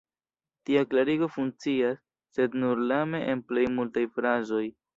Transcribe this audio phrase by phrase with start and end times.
[0.69, 2.01] Tia klarigo funkcias,
[2.39, 4.67] sed nur lame, en plej multaj frazoj.